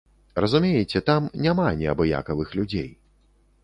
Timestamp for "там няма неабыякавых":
1.11-2.47